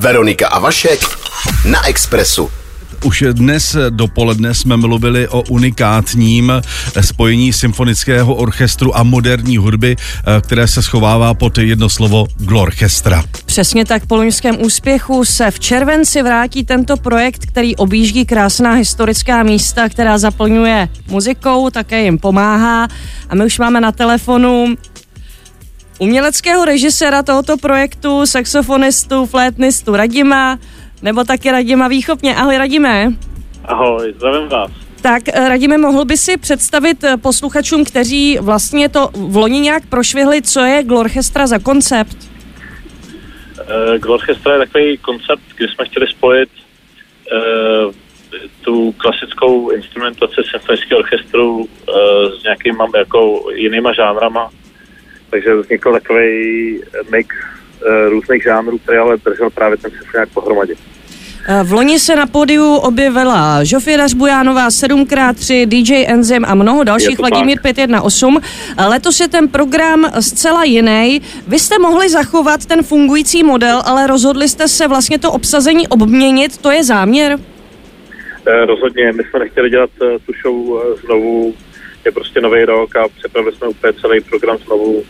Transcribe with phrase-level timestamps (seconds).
[0.00, 1.00] Veronika a Vašek
[1.70, 2.50] na Expressu.
[3.04, 6.52] Už dnes dopoledne jsme mluvili o unikátním
[7.00, 9.96] spojení symfonického orchestru a moderní hudby,
[10.40, 13.24] které se schovává pod jedno slovo Glorchestra.
[13.46, 19.42] Přesně tak po loňském úspěchu se v červenci vrátí tento projekt, který objíždí krásná historická
[19.42, 22.88] místa, která zaplňuje muzikou, také jim pomáhá.
[23.28, 24.74] A my už máme na telefonu
[26.00, 30.58] uměleckého režiséra tohoto projektu, saxofonistu, flétnistu Radima,
[31.02, 32.34] nebo taky Radima Výchopně.
[32.36, 33.12] Ahoj Radime.
[33.64, 34.70] Ahoj, zdravím vás.
[35.02, 39.86] Tak eh, Radime, mohl by si představit eh, posluchačům, kteří vlastně to v loni nějak
[39.86, 42.16] prošvihli, co je Glorchestra za koncept?
[43.60, 46.48] Uh, Glorchestra je takový koncept, kdy jsme chtěli spojit
[47.32, 47.92] uh,
[48.60, 51.66] tu klasickou instrumentaci symfonického orchestru uh,
[52.40, 54.50] s nějakýma jako jinýma žánrama
[55.30, 56.80] takže vznikl takový
[57.10, 60.74] mix uh, různých žánrů, který ale držel právě ten symfoniák pohromadě.
[61.48, 67.18] Eh, v loni se na pódiu objevila Žofie Bujánová 7x3, DJ Enzym a mnoho dalších,
[67.18, 68.44] Vladimír 518.
[68.78, 71.22] Eh, letos je ten program zcela jiný.
[71.46, 76.58] Vy jste mohli zachovat ten fungující model, ale rozhodli jste se vlastně to obsazení obměnit,
[76.58, 77.38] to je záměr?
[78.66, 81.54] Rozhodně, my jsme nechtěli dělat tu show znovu,
[82.04, 85.04] je prostě nový rok a připravili jsme úplně celý program znovu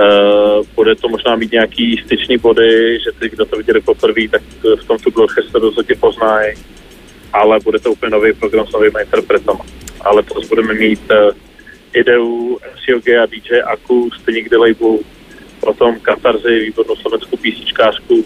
[0.00, 4.42] Uh, bude to možná mít nějaký styční body, že ty, kdo to viděli poprvé, tak
[4.80, 6.54] v tom tu Glorchester rozhodně poznají,
[7.32, 9.64] ale bude to úplně nový program s novými interpretama.
[10.00, 11.36] Ale to budeme mít uh,
[11.92, 14.98] ideu MCOG a DJ Aku, stejně kdy label,
[15.60, 18.24] potom Katarzy, výbornou slovenskou písničkářku, uh,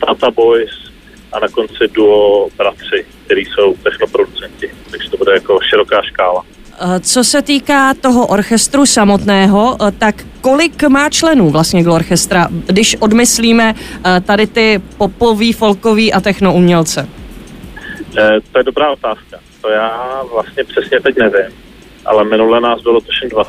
[0.00, 0.92] Tata Boys
[1.32, 4.70] a na konci duo Bratři, který jsou technoproducenti.
[4.90, 6.44] Takže to bude jako široká škála.
[6.80, 12.96] Eh, co se týká toho orchestru samotného, eh, tak kolik má členů vlastně Glorchestra, když
[13.00, 17.08] odmyslíme eh, tady ty popový, folkový a techno umělce?
[18.52, 19.38] To je dobrá otázka.
[19.60, 21.56] To já vlastně přesně teď nevím,
[22.04, 23.44] ale minule nás bylo tuším dva.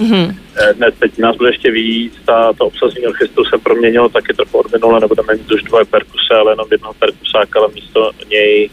[0.00, 0.34] Mm-hmm.
[0.78, 4.72] Ne, teď nás bude ještě víc, ta, to obsazení orchestru se proměnilo taky trochu od
[4.72, 8.70] minule, nebudeme mít už dvoje perkuse, ale jenom jednoho perkusáka, ale místo něj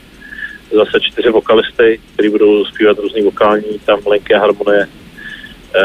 [0.74, 4.82] zase čtyři vokalisty, kteří budou zpívat různý vokální, tam linky a harmonie.
[4.82, 5.84] E,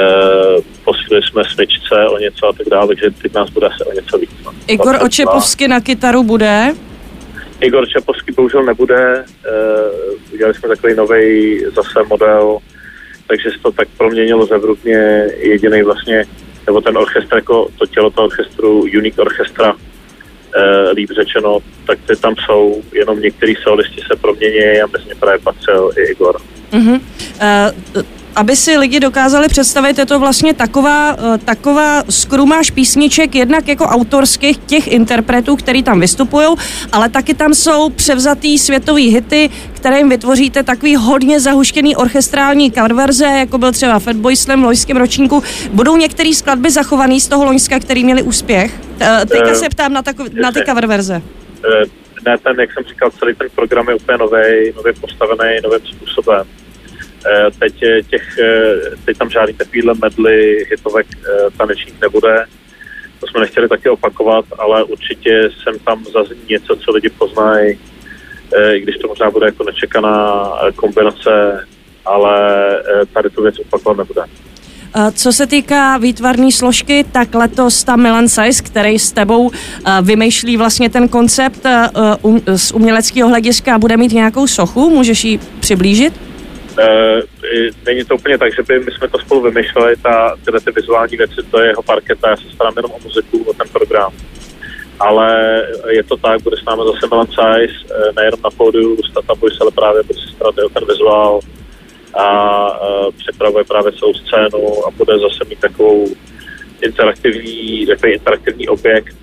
[0.84, 4.18] posílili jsme smyčce o něco a tak dále, takže teď nás bude asi o něco
[4.18, 4.30] víc.
[4.44, 4.52] No.
[4.66, 6.74] Igor Očepovsky na kytaru bude?
[7.60, 9.24] Igor Čepovský bohužel nebude, e,
[10.32, 12.58] udělali jsme takový nový zase model,
[13.26, 16.24] takže se to tak proměnilo zevrubně jediný vlastně,
[16.66, 19.74] nebo ten orchestr, jako to tělo toho orchestru, Unique Orchestra,
[20.54, 25.14] e, líp řečeno, tak ty tam jsou, jenom některý solisti se promění a mezi ně
[25.14, 26.40] právě patřil i Igor.
[26.72, 27.00] Mm-hmm.
[27.96, 28.02] Uh,
[28.36, 33.84] aby si lidi dokázali představit, je to vlastně taková, uh, taková skrumáž písniček, jednak jako
[33.84, 36.46] autorských těch interpretů, který tam vystupují,
[36.92, 43.24] ale taky tam jsou převzatý světový hity, které jim vytvoříte takový hodně zahuštěný orchestrální coververze,
[43.24, 45.42] jako byl třeba Fatboy Slam v loňském ročníku.
[45.70, 48.72] Budou některé skladby zachované z toho loňska, který měli úspěch?
[49.00, 51.22] Uh, teďka se ptám na, takov, na ty coververze
[52.26, 56.46] ne, ten, jak jsem říkal, celý ten program je úplně nový, nově postavený novým způsobem.
[57.26, 57.74] Eh, teď,
[58.10, 62.44] těch, eh, teď tam žádný takovýhle medly hitovek eh, tanečních nebude.
[63.20, 67.78] To jsme nechtěli taky opakovat, ale určitě jsem tam zazní něco, co lidi poznají,
[68.74, 71.64] i když to možná bude jako nečekaná kombinace,
[72.04, 72.38] ale
[73.12, 74.22] tady tu věc opakovat nebude.
[75.12, 79.50] Co se týká výtvarné složky, tak letos ta Milan Size, který s tebou
[80.02, 81.66] vymýšlí vlastně ten koncept
[82.56, 86.25] z uměleckého hlediska, bude mít nějakou sochu, můžeš ji přiblížit?
[86.78, 87.22] Uh,
[87.86, 91.16] není to úplně tak, že by my jsme to spolu vymýšleli, ta, tyhle ty vizuální
[91.16, 94.12] věci, to je jeho parketa, já se starám jenom o muziku, o ten program.
[95.00, 99.34] Ale je to tak, bude s námi zase Milan Size, nejenom na pódiu s Tata
[99.34, 101.40] Boys, ale právě bude se starat o ten vizuál,
[102.16, 102.68] a
[103.18, 106.06] připravuje právě celou scénu a bude zase mít takovou
[106.82, 109.16] interaktivní, takový interaktivní objekt,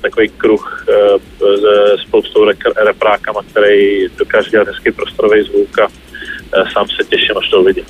[0.00, 2.44] takový kruh uh, se spoustou
[2.84, 7.84] reprákama, který dokáže dělat hezký prostorový zvuk a uh, sám se těším, až to uvidím.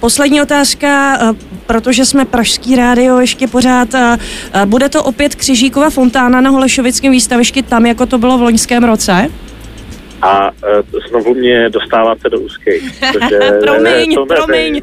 [0.00, 1.18] Poslední otázka,
[1.66, 3.88] protože jsme Pražský rádio ještě pořád.
[4.64, 9.30] Bude to opět Křižíkova fontána na Holešovickém výstavišti tam, jako to bylo v loňském roce?
[10.22, 10.50] a
[11.08, 13.00] znovu mě dostáváte do úzkých.
[13.60, 14.82] promiň, to promiň.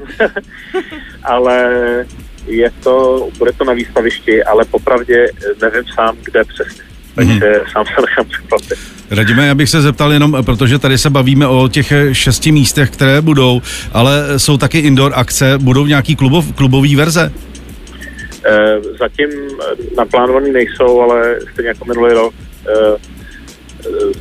[1.24, 2.06] ale
[2.48, 5.28] je to, bude to na výstavišti, ale popravdě
[5.62, 6.84] nevím sám, kde přesně.
[7.16, 7.72] Takže mm-hmm.
[7.72, 8.78] sám se nechám překvapit.
[9.12, 13.22] Radíme, já bych se zeptal jenom, protože tady se bavíme o těch šesti místech, které
[13.22, 13.62] budou,
[13.94, 17.32] ale jsou taky indoor akce, budou nějaký klubov, klubový verze?
[18.46, 19.30] Eh, zatím
[19.98, 22.34] naplánovaný nejsou, ale stejně jako minulý rok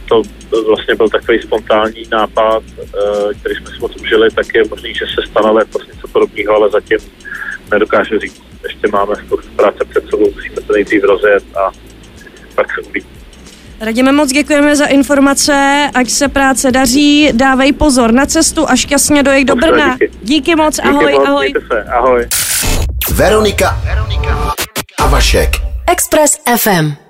[0.08, 0.22] to
[0.68, 2.62] vlastně byl takový spontánní nápad,
[3.40, 6.70] který jsme si moc užili, tak je možný, že se stane letos něco podobného, ale
[6.70, 6.98] zatím
[7.70, 8.42] nedokážu říct.
[8.62, 11.70] Ještě máme spoustu práce před sebou, musíme to nejdřív rozjet a
[12.54, 13.06] pak se uvidí.
[13.80, 19.22] Radíme moc děkujeme za informace, ať se práce daří, dávej pozor na cestu a šťastně
[19.22, 19.92] dojek do Brna.
[19.92, 21.52] Díky, díky moc, ahoj, díky moc, ahoj.
[21.72, 22.26] Se, ahoj.
[23.14, 24.54] Veronika, Veronika
[24.98, 25.50] a Vašek.
[25.86, 27.01] Express FM.